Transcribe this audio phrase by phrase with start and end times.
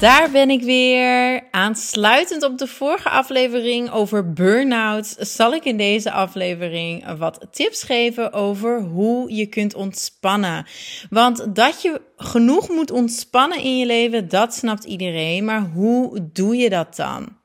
[0.00, 1.42] Daar ben ik weer.
[1.50, 8.32] Aansluitend op de vorige aflevering over burn-out zal ik in deze aflevering wat tips geven
[8.32, 10.66] over hoe je kunt ontspannen.
[11.10, 15.44] Want dat je genoeg moet ontspannen in je leven, dat snapt iedereen.
[15.44, 17.36] Maar hoe doe je dat dan?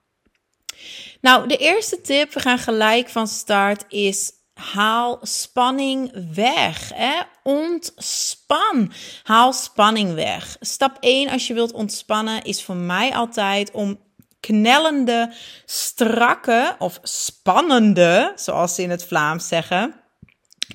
[1.22, 4.32] Nou, de eerste tip, we gaan gelijk van start, is
[4.72, 6.92] haal spanning weg.
[6.94, 7.22] Hè?
[7.44, 8.92] Ontspan.
[9.24, 10.58] Haal spanning weg.
[10.60, 14.00] Stap 1 als je wilt ontspannen is voor mij altijd om
[14.40, 15.34] knellende,
[15.66, 19.94] strakke of spannende, zoals ze in het Vlaams zeggen,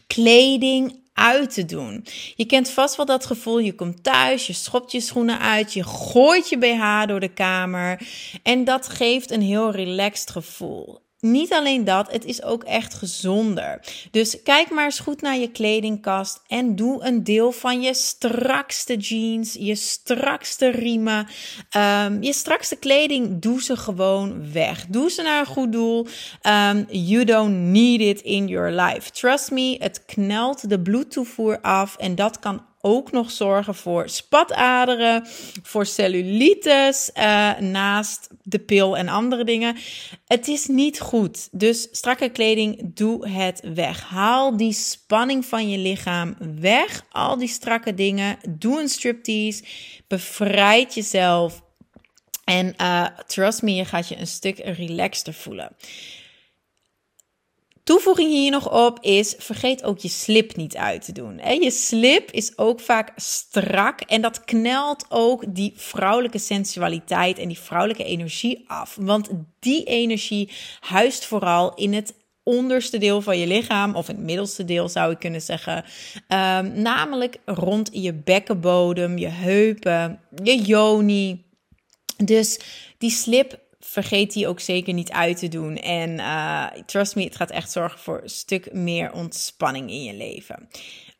[0.06, 2.06] kleding uit te doen.
[2.36, 3.58] Je kent vast wel dat gevoel.
[3.58, 8.00] Je komt thuis, je schopt je schoenen uit, je gooit je BH door de kamer.
[8.42, 13.80] En dat geeft een heel relaxed gevoel niet alleen dat, het is ook echt gezonder.
[14.10, 18.96] Dus kijk maar eens goed naar je kledingkast en doe een deel van je strakste
[18.96, 21.26] jeans, je strakste riemen,
[21.76, 24.86] um, je strakste kleding, doe ze gewoon weg.
[24.86, 26.06] Doe ze naar een goed doel.
[26.42, 29.10] Um, you don't need it in your life.
[29.10, 35.26] Trust me, het knelt de bloedtoevoer af en dat kan ook nog zorgen voor spataderen,
[35.62, 39.76] voor cellulitis, uh, naast de pil en andere dingen.
[40.26, 41.48] Het is niet goed.
[41.52, 44.02] Dus strakke kleding, doe het weg.
[44.02, 47.04] Haal die spanning van je lichaam weg.
[47.10, 48.38] Al die strakke dingen.
[48.48, 49.64] Doe een striptease.
[50.06, 51.62] Bevrijd jezelf.
[52.44, 55.76] En uh, trust me, je gaat je een stuk relaxter voelen.
[57.88, 61.40] Toevoeging hier nog op is: vergeet ook je slip niet uit te doen.
[61.60, 67.58] Je slip is ook vaak strak en dat knelt ook die vrouwelijke sensualiteit en die
[67.58, 68.96] vrouwelijke energie af.
[69.00, 69.28] Want
[69.58, 70.50] die energie
[70.80, 75.18] huist vooral in het onderste deel van je lichaam, of het middelste deel zou ik
[75.18, 75.84] kunnen zeggen.
[76.28, 81.44] Um, namelijk rond je bekkenbodem, je heupen, je joni.
[82.24, 82.58] Dus
[82.98, 85.76] die slip vergeet die ook zeker niet uit te doen.
[85.76, 90.14] En uh, trust me, het gaat echt zorgen voor een stuk meer ontspanning in je
[90.14, 90.68] leven.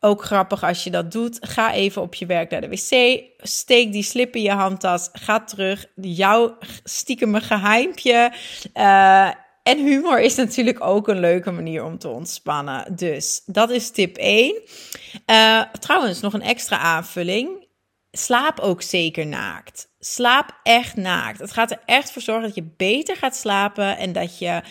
[0.01, 1.39] Ook grappig als je dat doet.
[1.41, 3.23] Ga even op je werk naar de wc.
[3.39, 5.09] Steek die slip in je handtas.
[5.13, 5.87] Ga terug.
[5.95, 8.33] Jouw stiekeme geheimpje.
[8.75, 9.31] Uh,
[9.63, 12.97] en humor is natuurlijk ook een leuke manier om te ontspannen.
[12.97, 14.63] Dus dat is tip 1.
[15.27, 17.67] Uh, trouwens, nog een extra aanvulling.
[18.11, 19.88] Slaap ook zeker naakt.
[19.99, 21.39] Slaap echt naakt.
[21.39, 24.63] Het gaat er echt voor zorgen dat je beter gaat slapen en dat je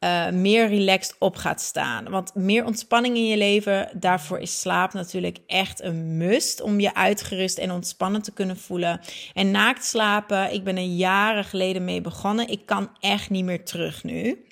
[0.00, 2.10] uh, meer relaxed op gaat staan.
[2.10, 6.94] Want meer ontspanning in je leven, daarvoor is slaap natuurlijk echt een must om je
[6.94, 9.00] uitgerust en ontspannen te kunnen voelen.
[9.34, 12.48] En naakt slapen, ik ben er jaren geleden mee begonnen.
[12.48, 14.44] Ik kan echt niet meer terug nu.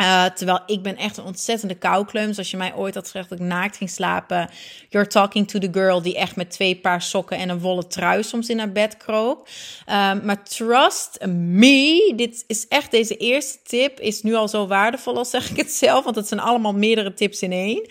[0.00, 2.26] Uh, terwijl ik ben echt een ontzettende koukleum.
[2.26, 4.50] Dus als je mij ooit had gezegd dat ik naakt ging slapen.
[4.88, 8.22] You're talking to the girl die echt met twee paar sokken en een wollen trui
[8.22, 9.48] soms in haar bed kroop.
[9.86, 12.12] Um, maar trust me.
[12.16, 14.00] Dit is echt deze eerste tip.
[14.00, 16.04] Is nu al zo waardevol als zeg ik het zelf.
[16.04, 17.88] Want het zijn allemaal meerdere tips in één.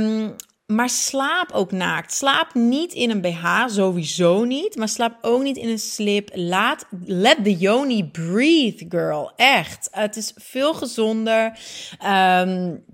[0.00, 2.12] Um, maar slaap ook naakt.
[2.12, 4.76] Slaap niet in een BH, sowieso niet.
[4.76, 6.30] Maar slaap ook niet in een slip.
[6.34, 9.32] Laat, let the yoni breathe, girl.
[9.36, 9.88] Echt.
[9.90, 11.58] Het is veel gezonder.
[12.06, 12.84] Um,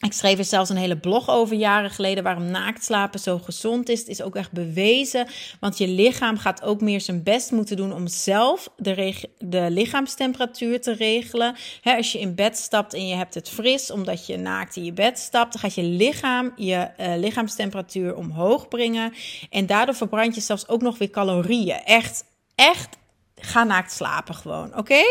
[0.00, 3.98] ik schreef er zelfs een hele blog over jaren geleden waarom naaktslapen zo gezond is.
[3.98, 5.26] Het is ook echt bewezen,
[5.60, 10.80] want je lichaam gaat ook meer zijn best moeten doen om zelf de, de lichaamstemperatuur
[10.80, 11.56] te regelen.
[11.82, 14.92] als je in bed stapt en je hebt het fris omdat je naakt in je
[14.92, 19.12] bed stapt, dan gaat je lichaam je uh, lichaamstemperatuur omhoog brengen.
[19.50, 21.84] En daardoor verbrand je zelfs ook nog weer calorieën.
[21.84, 22.24] Echt,
[22.54, 22.99] echt
[23.40, 25.02] ga naakt slapen gewoon, oké?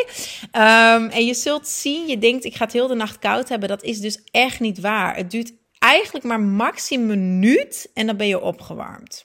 [0.51, 3.69] Ehm, en je zult zien, je denkt ik ga het heel de nacht koud hebben.
[3.69, 5.15] Dat is dus echt niet waar.
[5.15, 9.23] Het duurt eigenlijk maar maximum een minuut en dan ben je opgewarmd.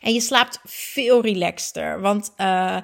[0.00, 2.32] En je slaapt veel relaxter, want...
[2.36, 2.76] Uh,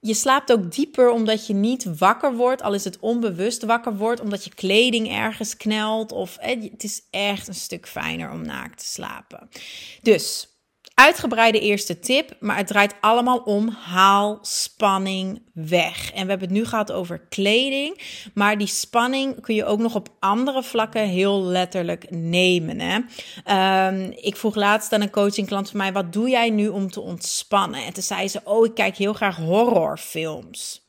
[0.00, 4.20] je slaapt ook dieper omdat je niet wakker wordt, al is het onbewust wakker wordt,
[4.20, 6.12] omdat je kleding ergens knelt.
[6.12, 9.48] Of het is echt een stuk fijner om naakt te slapen.
[10.02, 10.48] Dus
[11.00, 16.12] Uitgebreide eerste tip, maar het draait allemaal om haal spanning weg.
[16.12, 18.00] En we hebben het nu gehad over kleding,
[18.34, 22.80] maar die spanning kun je ook nog op andere vlakken heel letterlijk nemen.
[22.80, 22.98] Hè?
[23.88, 27.00] Um, ik vroeg laatst aan een coachingklant van mij, wat doe jij nu om te
[27.00, 27.84] ontspannen?
[27.84, 30.84] En toen zei ze, oh ik kijk heel graag horrorfilms.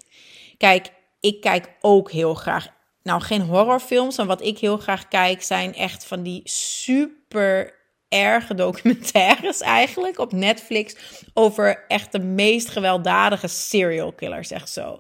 [0.58, 2.68] Kijk, ik kijk ook heel graag
[3.04, 7.80] nou geen horrorfilms, maar wat ik heel graag kijk zijn echt van die super
[8.12, 10.96] erge documentaires eigenlijk op Netflix
[11.34, 15.00] over echt de meest gewelddadige serial killers, echt zo.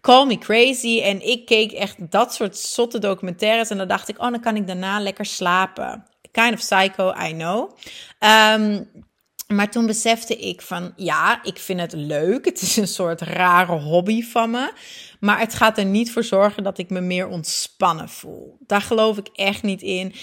[0.00, 4.18] Call Me Crazy en ik keek echt dat soort zotte documentaires en dan dacht ik,
[4.18, 6.06] oh, dan kan ik daarna lekker slapen.
[6.30, 7.70] Kind of psycho, I know.
[8.18, 8.90] Um,
[9.48, 12.44] maar toen besefte ik van ja, ik vind het leuk.
[12.44, 14.72] Het is een soort rare hobby van me.
[15.20, 18.56] Maar het gaat er niet voor zorgen dat ik me meer ontspannen voel.
[18.66, 20.14] Daar geloof ik echt niet in.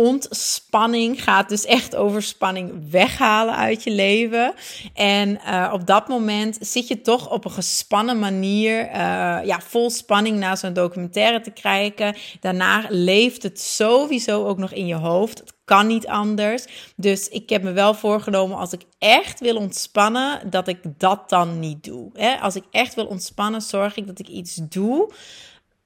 [0.00, 4.54] Ontspanning gaat dus echt over spanning weghalen uit je leven.
[4.94, 8.94] En uh, op dat moment zit je toch op een gespannen manier, uh,
[9.44, 12.16] ja, vol spanning naar zo'n documentaire te kijken.
[12.40, 15.38] Daarna leeft het sowieso ook nog in je hoofd.
[15.38, 16.64] Het kan niet anders.
[16.96, 21.58] Dus ik heb me wel voorgenomen als ik echt wil ontspannen, dat ik dat dan
[21.58, 22.38] niet doe.
[22.40, 25.12] Als ik echt wil ontspannen, zorg ik dat ik iets doe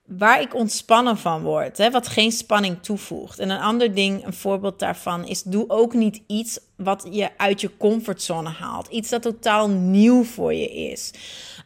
[0.06, 3.38] waar ik ontspannen van word, hè, wat geen spanning toevoegt.
[3.38, 7.60] En een ander ding, een voorbeeld daarvan, is doe ook niet iets wat je uit
[7.60, 8.88] je comfortzone haalt.
[8.88, 11.10] Iets dat totaal nieuw voor je is.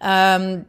[0.05, 0.67] Um,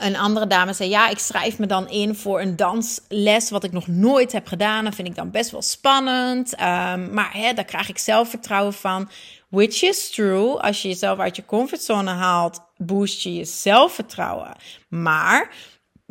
[0.00, 3.72] een andere dame zei: Ja, ik schrijf me dan in voor een dansles, wat ik
[3.72, 4.84] nog nooit heb gedaan.
[4.84, 6.52] Dat vind ik dan best wel spannend.
[6.52, 9.10] Um, maar hè, daar krijg ik zelfvertrouwen van.
[9.48, 10.60] Which is true.
[10.60, 14.56] Als je jezelf uit je comfortzone haalt, boost je je zelfvertrouwen.
[14.88, 15.54] Maar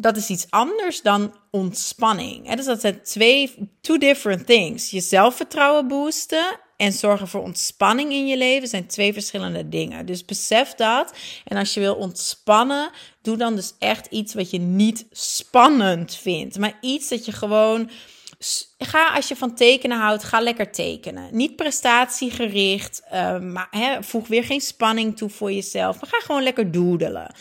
[0.01, 2.56] dat is iets anders dan ontspanning.
[2.56, 4.90] Dus dat zijn twee, two different things.
[4.90, 10.06] Je zelfvertrouwen boosten en zorgen voor ontspanning in je leven zijn twee verschillende dingen.
[10.06, 11.13] Dus besef dat.
[11.46, 12.90] En als je wil ontspannen,
[13.22, 16.57] doe dan dus echt iets wat je niet spannend vindt.
[16.57, 17.90] Maar iets dat je gewoon
[18.81, 21.29] Ga als je van tekenen houdt, ga lekker tekenen.
[21.31, 26.01] Niet prestatiegericht, uh, maar hè, voeg weer geen spanning toe voor jezelf.
[26.01, 27.33] Maar ga gewoon lekker doodelen.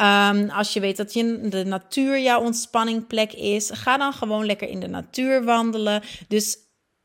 [0.00, 4.68] Um, als je weet dat je de natuur jouw ontspanningplek is, ga dan gewoon lekker
[4.68, 6.02] in de natuur wandelen.
[6.28, 6.56] Dus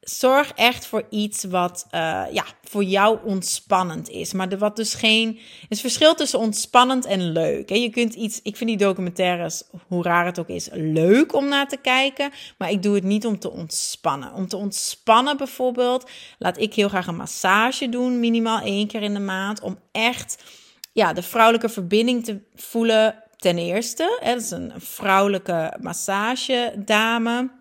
[0.10, 4.34] zorg echt voor iets wat uh, ja, voor jou ontspannend is.
[4.34, 5.40] Maar wat dus geen.
[5.70, 7.70] Het verschil tussen ontspannend en leuk.
[7.70, 8.40] Je kunt iets.
[8.42, 12.32] Ik vind die documentaires, hoe raar het ook is, leuk om naar te kijken.
[12.58, 14.34] Maar ik doe het niet om te ontspannen.
[14.34, 19.14] Om te ontspannen bijvoorbeeld, laat ik heel graag een massage doen, minimaal één keer in
[19.14, 19.62] de maand.
[19.62, 20.44] Om echt
[20.92, 23.26] ja, de vrouwelijke verbinding te voelen.
[23.38, 27.57] Ten eerste, dat is een vrouwelijke massagedame.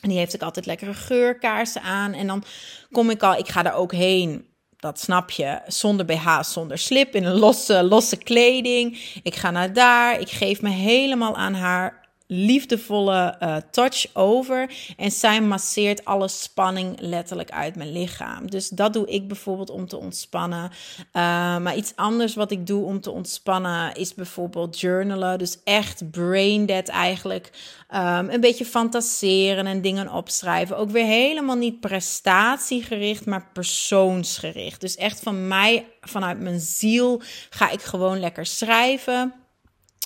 [0.00, 2.12] En die heeft ook altijd lekkere geurkaarsen aan.
[2.12, 2.44] En dan
[2.90, 4.48] kom ik al, ik ga daar ook heen.
[4.76, 8.98] Dat snap je, zonder BH, zonder slip, in een losse, losse kleding.
[9.22, 11.99] Ik ga naar daar, ik geef me helemaal aan haar
[12.32, 14.70] liefdevolle uh, touch over.
[14.96, 18.50] En zij masseert alle spanning letterlijk uit mijn lichaam.
[18.50, 20.70] Dus dat doe ik bijvoorbeeld om te ontspannen.
[20.98, 21.12] Uh,
[21.58, 25.38] maar iets anders wat ik doe om te ontspannen is bijvoorbeeld journalen.
[25.38, 27.50] Dus echt brain dead eigenlijk.
[27.94, 30.76] Um, een beetje fantaseren en dingen opschrijven.
[30.76, 34.80] Ook weer helemaal niet prestatiegericht, maar persoonsgericht.
[34.80, 39.34] Dus echt van mij, vanuit mijn ziel, ga ik gewoon lekker schrijven.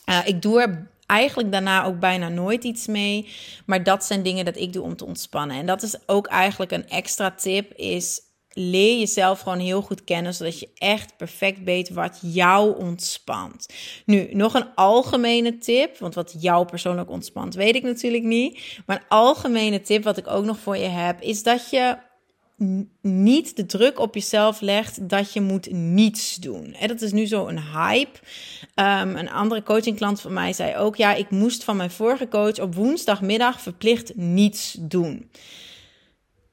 [0.09, 3.29] Uh, ik doe er eigenlijk daarna ook bijna nooit iets mee.
[3.67, 5.57] Maar dat zijn dingen dat ik doe om te ontspannen.
[5.57, 8.21] En dat is ook eigenlijk een extra tip, is
[8.55, 13.67] leer jezelf gewoon heel goed kennen, zodat je echt perfect weet wat jou ontspant.
[14.05, 18.81] Nu, nog een algemene tip, want wat jou persoonlijk ontspant, weet ik natuurlijk niet.
[18.87, 21.97] Maar een algemene tip wat ik ook nog voor je heb, is dat je
[23.01, 26.75] niet de druk op jezelf legt dat je moet niets doen.
[26.75, 28.19] En dat is nu zo een hype.
[28.75, 32.59] Um, een andere coachingklant van mij zei ook: ja, ik moest van mijn vorige coach
[32.59, 35.31] op woensdagmiddag verplicht niets doen.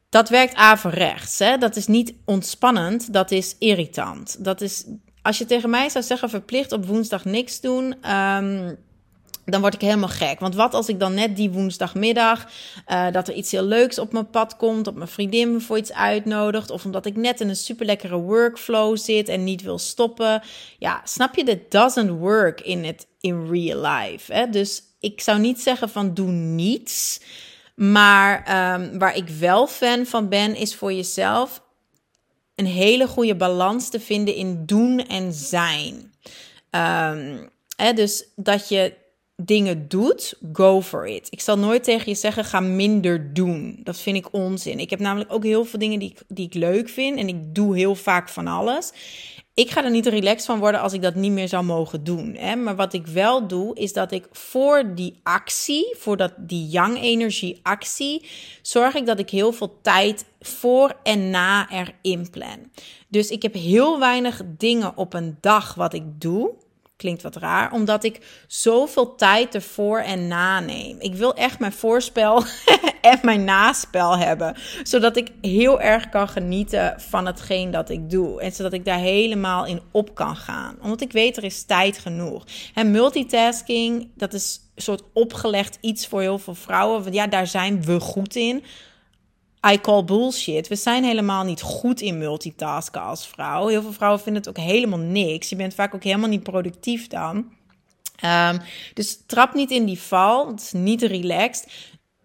[0.10, 1.40] Dat werkt averechts.
[1.40, 1.58] Hè?
[1.58, 4.44] Dat is niet ontspannend, dat is irritant.
[4.44, 4.86] Dat is,
[5.22, 8.12] als je tegen mij zou zeggen: verplicht op woensdag niks doen.
[8.12, 8.78] Um,
[9.52, 10.40] dan word ik helemaal gek.
[10.40, 12.48] Want wat als ik dan net die woensdagmiddag
[12.88, 15.78] uh, dat er iets heel leuks op mijn pad komt, op mijn vriendin me voor
[15.78, 19.80] iets uitnodigt, of omdat ik net in een super lekkere workflow zit en niet wil
[19.80, 20.42] stoppen.
[20.78, 21.44] Ja, snap je?
[21.44, 24.48] That doesn't work in it in real life.
[24.52, 27.22] Dus ik zou niet zeggen van doe niets.
[27.76, 28.38] Maar
[28.74, 31.64] um, waar ik wel fan van ben, is voor jezelf
[32.56, 36.14] een hele goede balans te vinden in doen en zijn.
[37.76, 38.94] Hè, dus dat je
[39.46, 41.28] dingen doet, go for it.
[41.30, 43.80] Ik zal nooit tegen je zeggen, ga minder doen.
[43.84, 44.80] Dat vind ik onzin.
[44.80, 47.18] Ik heb namelijk ook heel veel dingen die ik, die ik leuk vind.
[47.18, 48.92] En ik doe heel vaak van alles.
[49.54, 52.36] Ik ga er niet relaxed van worden als ik dat niet meer zou mogen doen.
[52.36, 52.56] Hè?
[52.56, 57.02] Maar wat ik wel doe, is dat ik voor die actie, voor dat, die yang
[57.02, 58.26] energie actie,
[58.62, 62.72] zorg ik dat ik heel veel tijd voor en na erin plan.
[63.08, 66.54] Dus ik heb heel weinig dingen op een dag wat ik doe
[67.02, 70.96] klinkt wat raar, omdat ik zoveel tijd ervoor en na neem.
[71.00, 72.44] Ik wil echt mijn voorspel
[73.02, 78.42] en mijn naspel hebben, zodat ik heel erg kan genieten van hetgeen dat ik doe
[78.42, 81.98] en zodat ik daar helemaal in op kan gaan, omdat ik weet er is tijd
[81.98, 82.46] genoeg.
[82.74, 87.48] En multitasking, dat is een soort opgelegd iets voor heel veel vrouwen, want ja, daar
[87.48, 88.64] zijn we goed in.
[89.70, 90.68] I call bullshit.
[90.68, 93.68] We zijn helemaal niet goed in multitasken als vrouw.
[93.68, 95.50] Heel veel vrouwen vinden het ook helemaal niks.
[95.50, 97.60] Je bent vaak ook helemaal niet productief dan.
[98.26, 98.62] Um,
[98.94, 100.48] dus trap niet in die val.
[100.48, 101.68] Het is niet relaxed.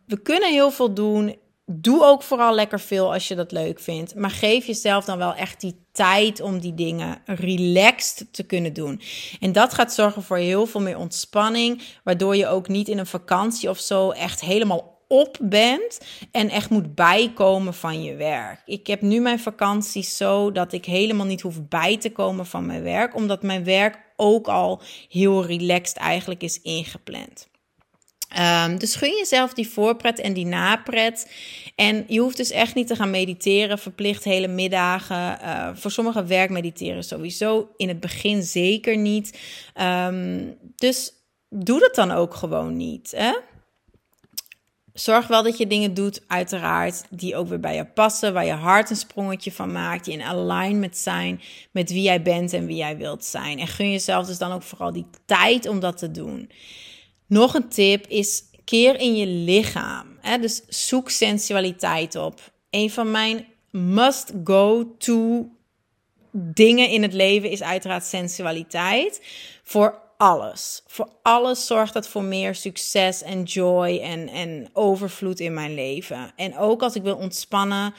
[0.06, 1.36] We kunnen heel veel doen.
[1.66, 4.14] Doe ook vooral lekker veel als je dat leuk vindt.
[4.14, 9.00] Maar geef jezelf dan wel echt die tijd om die dingen relaxed te kunnen doen.
[9.40, 11.82] En dat gaat zorgen voor heel veel meer ontspanning.
[12.04, 16.70] Waardoor je ook niet in een vakantie of zo echt helemaal op bent en echt
[16.70, 18.62] moet bijkomen van je werk.
[18.64, 22.66] Ik heb nu mijn vakantie zo dat ik helemaal niet hoef bij te komen van
[22.66, 27.48] mijn werk, omdat mijn werk ook al heel relaxed eigenlijk is ingepland.
[28.38, 31.30] Um, dus gun jezelf die voorpret en die napret.
[31.74, 35.38] En je hoeft dus echt niet te gaan mediteren, verplicht hele middagen.
[35.42, 37.68] Uh, voor sommigen werk mediteren sowieso.
[37.76, 39.38] In het begin zeker niet.
[39.80, 41.12] Um, dus
[41.48, 43.12] doe dat dan ook gewoon niet.
[43.16, 43.32] Hè?
[44.98, 48.52] Zorg wel dat je dingen doet, uiteraard, die ook weer bij je passen, waar je
[48.52, 52.76] hart een sprongetje van maakt, die in alignment zijn met wie jij bent en wie
[52.76, 53.58] jij wilt zijn.
[53.58, 56.50] En gun jezelf dus dan ook vooral die tijd om dat te doen.
[57.26, 60.06] Nog een tip is keer in je lichaam.
[60.20, 60.38] Hè?
[60.38, 62.52] Dus zoek sensualiteit op.
[62.70, 65.48] Een van mijn must-go-to
[66.32, 69.22] dingen in het leven is uiteraard sensualiteit.
[69.62, 70.82] Voor alles.
[70.86, 76.32] Voor alles zorgt dat voor meer succes en joy en, en overvloed in mijn leven.
[76.36, 77.94] En ook als ik wil ontspannen,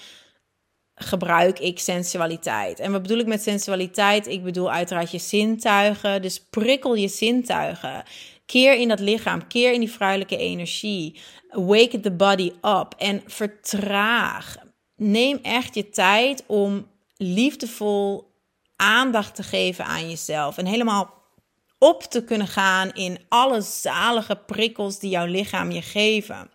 [0.96, 2.80] gebruik ik sensualiteit.
[2.80, 4.28] En wat bedoel ik met sensualiteit?
[4.28, 6.22] Ik bedoel uiteraard je zintuigen.
[6.22, 8.04] Dus prikkel je zintuigen.
[8.46, 11.20] Keer in dat lichaam, keer in die vrouwelijke energie.
[11.50, 14.56] Wake the body up en vertraag.
[14.96, 18.32] Neem echt je tijd om liefdevol
[18.76, 20.58] aandacht te geven aan jezelf.
[20.58, 21.14] En helemaal
[21.80, 26.50] op te kunnen gaan in alle zalige prikkels die jouw lichaam je geven.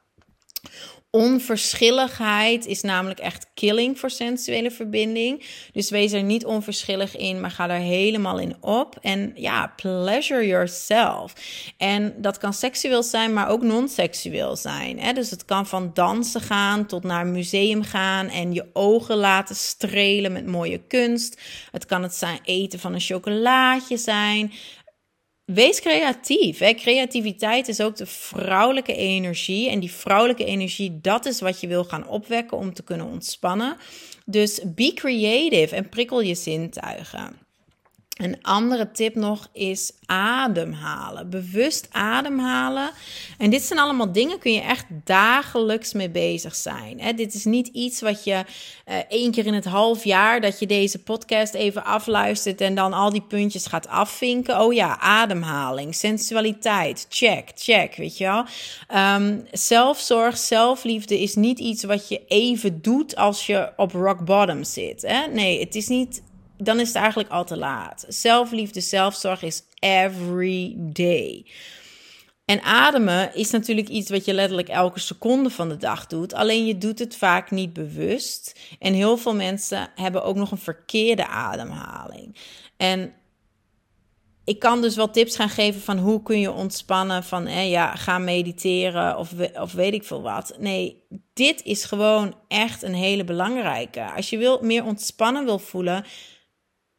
[1.14, 5.46] Onverschilligheid is namelijk echt killing voor sensuele verbinding.
[5.72, 8.98] Dus wees er niet onverschillig in, maar ga er helemaal in op.
[9.00, 11.32] En ja, pleasure yourself.
[11.76, 15.00] En dat kan seksueel zijn, maar ook non-seksueel zijn.
[15.00, 15.12] Hè?
[15.12, 19.56] Dus het kan van dansen gaan tot naar een museum gaan en je ogen laten
[19.56, 21.40] strelen met mooie kunst.
[21.70, 24.52] Het kan het zijn eten van een chocolaatje zijn.
[25.44, 26.58] Wees creatief.
[26.58, 29.70] Creativiteit is ook de vrouwelijke energie.
[29.70, 33.76] En die vrouwelijke energie, dat is wat je wil gaan opwekken om te kunnen ontspannen.
[34.26, 37.41] Dus be creative en prikkel je zintuigen.
[38.12, 41.30] Een andere tip nog is ademhalen.
[41.30, 42.90] Bewust ademhalen.
[43.38, 47.00] En dit zijn allemaal dingen kun je echt dagelijks mee bezig zijn.
[47.00, 47.12] Hè?
[47.12, 48.44] Dit is niet iets wat je
[48.88, 52.92] uh, één keer in het half jaar dat je deze podcast even afluistert en dan
[52.92, 54.60] al die puntjes gaat afvinken.
[54.60, 58.44] Oh ja, ademhaling, sensualiteit, check, check, weet je wel.
[59.16, 64.64] Um, zelfzorg, zelfliefde is niet iets wat je even doet als je op rock bottom
[64.64, 65.02] zit.
[65.02, 65.26] Hè?
[65.26, 66.22] Nee, het is niet
[66.64, 68.04] dan is het eigenlijk al te laat.
[68.08, 71.46] Zelfliefde, zelfzorg is every day.
[72.44, 76.34] En ademen is natuurlijk iets wat je letterlijk elke seconde van de dag doet.
[76.34, 78.60] Alleen je doet het vaak niet bewust.
[78.78, 82.36] En heel veel mensen hebben ook nog een verkeerde ademhaling.
[82.76, 83.14] En
[84.44, 87.24] ik kan dus wel tips gaan geven van hoe kun je ontspannen.
[87.24, 90.56] Van ja, ga mediteren of, of weet ik veel wat.
[90.58, 94.12] Nee, dit is gewoon echt een hele belangrijke.
[94.16, 96.04] Als je wil, meer ontspannen wil voelen,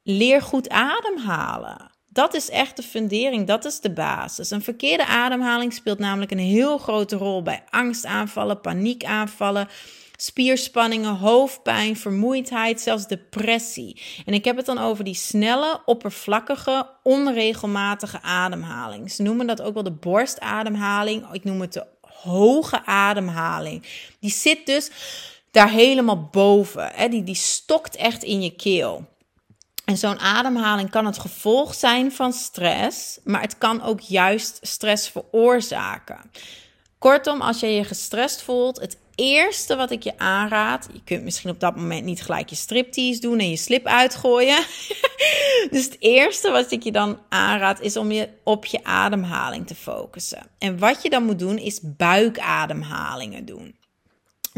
[0.03, 1.91] leer goed ademhalen.
[2.09, 4.49] Dat is echt de fundering, dat is de basis.
[4.49, 9.67] Een verkeerde ademhaling speelt namelijk een heel grote rol bij angstaanvallen, paniekaanvallen,
[10.15, 14.01] spierspanningen, hoofdpijn, vermoeidheid, zelfs depressie.
[14.25, 19.11] En ik heb het dan over die snelle, oppervlakkige, onregelmatige ademhaling.
[19.11, 21.31] Ze noemen dat ook wel de borstademhaling.
[21.31, 23.85] Ik noem het de hoge ademhaling.
[24.19, 24.91] Die zit dus
[25.51, 26.91] daar helemaal boven.
[26.93, 27.09] Hè?
[27.09, 29.11] Die, die stokt echt in je keel.
[29.93, 35.09] En zo'n ademhaling kan het gevolg zijn van stress, maar het kan ook juist stress
[35.09, 36.31] veroorzaken.
[36.99, 41.49] Kortom, als je je gestrest voelt, het eerste wat ik je aanraad, je kunt misschien
[41.49, 44.57] op dat moment niet gelijk je striptease doen en je slip uitgooien.
[45.71, 49.75] dus het eerste wat ik je dan aanraad is om je op je ademhaling te
[49.75, 50.47] focussen.
[50.57, 53.75] En wat je dan moet doen is buikademhalingen doen.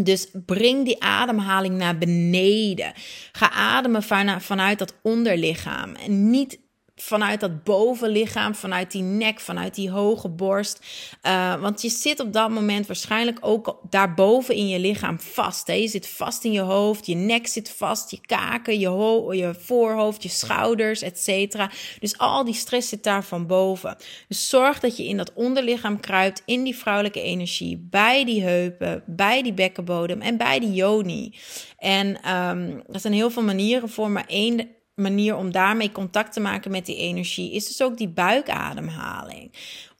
[0.01, 2.93] Dus breng die ademhaling naar beneden.
[3.31, 4.03] Ga ademen
[4.41, 5.95] vanuit dat onderlichaam.
[5.95, 6.59] En niet
[6.95, 10.79] vanuit dat bovenlichaam, vanuit die nek, vanuit die hoge borst.
[11.23, 15.67] Uh, want je zit op dat moment waarschijnlijk ook daarboven in je lichaam vast.
[15.67, 15.73] Hè?
[15.73, 19.55] Je zit vast in je hoofd, je nek zit vast, je kaken, je, ho je
[19.59, 21.57] voorhoofd, je schouders, etc.
[21.99, 23.97] Dus al die stress zit daar van boven.
[24.27, 29.03] Dus zorg dat je in dat onderlichaam kruipt, in die vrouwelijke energie, bij die heupen,
[29.05, 31.35] bij die bekkenbodem en bij die yoni.
[31.77, 36.39] En um, er zijn heel veel manieren voor, maar één manier om daarmee contact te
[36.39, 39.51] maken met die energie is dus ook die buikademhaling.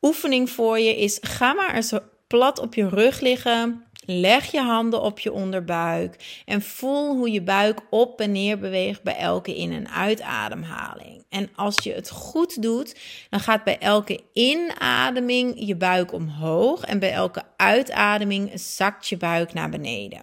[0.02, 1.94] Oefening voor je is: ga maar eens
[2.28, 3.84] plat op je rug liggen.
[4.08, 9.04] Leg je handen op je onderbuik en voel hoe je buik op en neer beweegt
[9.04, 11.25] bij elke in- en uitademhaling.
[11.30, 12.96] En als je het goed doet,
[13.30, 19.54] dan gaat bij elke inademing je buik omhoog en bij elke uitademing zakt je buik
[19.54, 20.22] naar beneden.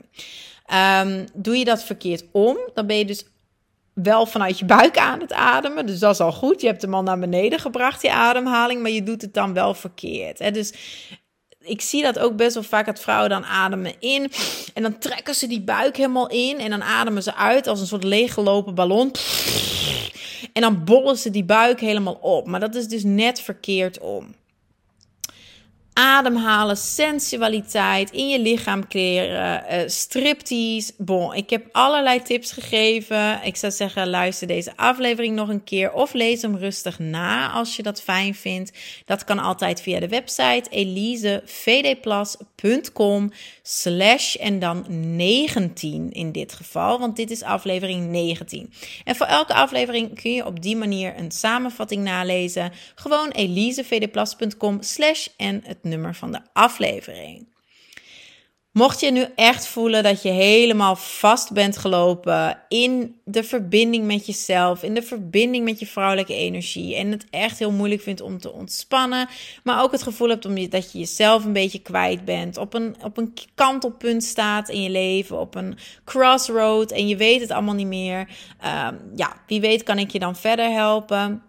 [0.73, 3.25] Um, doe je dat verkeerd om, dan ben je dus
[3.95, 5.87] wel vanuit je buik aan het ademen.
[5.87, 6.61] Dus dat is al goed.
[6.61, 8.83] Je hebt hem al naar beneden gebracht, die ademhaling.
[8.83, 10.39] Maar je doet het dan wel verkeerd.
[10.39, 10.51] Hè?
[10.51, 10.73] Dus
[11.61, 14.31] ik zie dat ook best wel vaak dat vrouwen dan ademen in.
[14.75, 16.59] En dan trekken ze die buik helemaal in.
[16.59, 19.13] En dan ademen ze uit als een soort leeggelopen ballon.
[20.53, 22.47] En dan bollen ze die buik helemaal op.
[22.47, 24.35] Maar dat is dus net verkeerd om
[25.93, 30.93] ademhalen, sensualiteit in je lichaam creëren, uh, striptease.
[30.99, 33.41] Bon, ik heb allerlei tips gegeven.
[33.45, 37.77] Ik zou zeggen, luister deze aflevering nog een keer of lees hem rustig na als
[37.77, 38.73] je dat fijn vindt.
[39.05, 43.33] Dat kan altijd via de website elisevdplas.com
[43.63, 44.85] slash en dan
[45.17, 48.73] 19 in dit geval, want dit is aflevering 19.
[49.05, 52.73] En voor elke aflevering kun je op die manier een samenvatting nalezen.
[52.95, 57.51] Gewoon elisevdplas.com slash en nummer van de aflevering.
[58.73, 64.27] Mocht je nu echt voelen dat je helemaal vast bent gelopen in de verbinding met
[64.27, 68.39] jezelf, in de verbinding met je vrouwelijke energie en het echt heel moeilijk vindt om
[68.39, 69.29] te ontspannen,
[69.65, 72.75] maar ook het gevoel hebt om je, dat je jezelf een beetje kwijt bent, op
[72.75, 77.51] een, op een kantelpunt staat in je leven, op een crossroad en je weet het
[77.51, 78.19] allemaal niet meer,
[78.65, 81.43] um, ja, wie weet kan ik je dan verder helpen.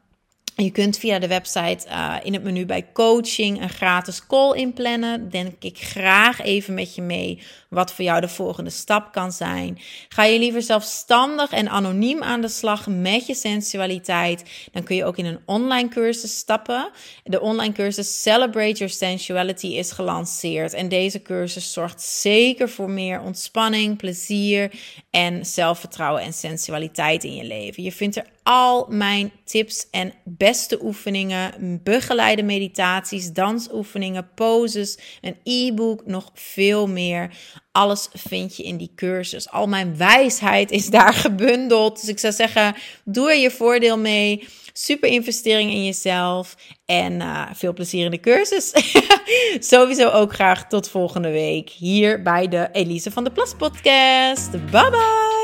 [0.55, 5.29] Je kunt via de website uh, in het menu bij coaching een gratis call inplannen.
[5.29, 9.79] Denk ik graag even met je mee wat voor jou de volgende stap kan zijn.
[10.09, 15.05] Ga je liever zelfstandig en anoniem aan de slag met je sensualiteit, dan kun je
[15.05, 16.89] ook in een online cursus stappen.
[17.23, 23.21] De online cursus Celebrate Your Sensuality is gelanceerd en deze cursus zorgt zeker voor meer
[23.21, 24.71] ontspanning, plezier
[25.09, 27.83] en zelfvertrouwen en sensualiteit in je leven.
[27.83, 36.05] Je vindt er al mijn tips en beste oefeningen, begeleide meditaties, dansoefeningen, poses, een e-book,
[36.05, 37.37] nog veel meer.
[37.71, 39.49] Alles vind je in die cursus.
[39.49, 41.99] Al mijn wijsheid is daar gebundeld.
[41.99, 42.75] Dus ik zou zeggen,
[43.05, 44.47] doe er je voordeel mee.
[44.73, 46.55] Super investering in jezelf.
[46.85, 48.73] En uh, veel plezier in de cursus.
[49.69, 54.51] Sowieso ook graag tot volgende week hier bij de Elise van de Plas podcast.
[54.51, 55.42] Bye bye!